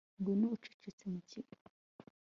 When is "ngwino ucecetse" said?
0.17-1.03